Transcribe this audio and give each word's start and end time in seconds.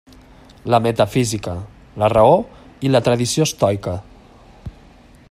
La 0.73 0.79
metafísica, 0.85 1.53
la 2.03 2.09
raó, 2.15 2.33
i 2.89 2.93
la 2.95 3.05
tradició 3.09 3.49
estoica. 3.51 3.95